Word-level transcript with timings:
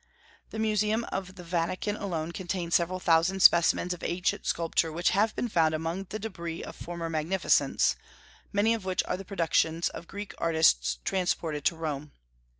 The 0.49 0.57
Museum 0.57 1.03
of 1.11 1.35
the 1.35 1.43
Vatican 1.43 1.95
alone 1.95 2.31
contains 2.31 2.73
several 2.73 2.99
thousand 2.99 3.41
specimens 3.43 3.93
of 3.93 4.01
ancient 4.01 4.47
sculpture 4.47 4.91
which 4.91 5.11
have 5.11 5.35
been 5.35 5.47
found 5.47 5.75
among 5.75 6.05
the 6.09 6.19
débris 6.19 6.61
of 6.63 6.75
former 6.75 7.07
magnificence, 7.07 7.95
many 8.51 8.73
of 8.73 8.83
which 8.83 9.03
are 9.03 9.15
the 9.15 9.23
productions 9.25 9.89
of 9.89 10.07
Greek 10.07 10.33
artists 10.39 10.97
transported 11.05 11.63
to 11.65 11.75
Rome. 11.75 12.13